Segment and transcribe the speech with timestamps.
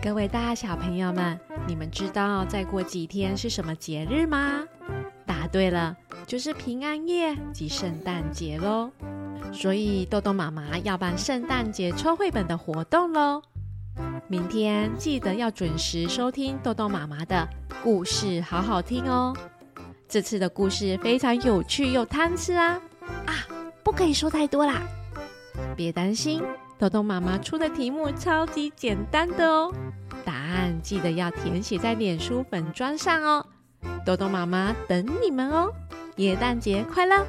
[0.00, 4.64] 各位大小朋友们，你们知道再过几天是什么节日吗？
[5.26, 8.90] 答对了，就是平安夜及圣诞节喽。
[9.52, 13.42] 所以豆豆妈妈要办圣诞节抽绘本的活动喽。
[14.28, 17.46] 明天记得要准时收听豆豆妈妈的
[17.82, 19.36] 故事，好好听哦。
[20.08, 22.80] 这次的故事非常有趣又贪吃啊！
[23.26, 23.34] 啊，
[23.82, 24.80] 不可以说太多啦。
[25.76, 26.40] 别担心。
[26.78, 29.74] 豆豆妈妈出的题目超级简单的哦，
[30.24, 33.44] 答案记得要填写在脸书粉砖上哦。
[34.06, 35.72] 豆豆妈妈等你们哦，
[36.16, 37.26] 元旦节快乐！